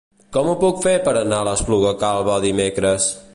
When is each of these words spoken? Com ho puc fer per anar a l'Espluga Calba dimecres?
Com 0.37 0.47
ho 0.51 0.55
puc 0.61 0.79
fer 0.85 0.93
per 1.09 1.13
anar 1.19 1.41
a 1.43 1.47
l'Espluga 1.49 1.93
Calba 2.05 2.39
dimecres? 2.47 3.07